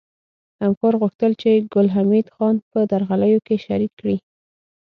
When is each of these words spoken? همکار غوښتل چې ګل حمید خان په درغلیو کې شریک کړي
همکار 0.61 0.93
غوښتل 1.01 1.31
چې 1.41 1.49
ګل 1.73 1.87
حمید 1.95 2.27
خان 2.35 2.55
په 2.71 2.79
درغلیو 2.91 3.39
کې 3.47 3.55
شریک 3.65 3.91
کړي 3.99 4.17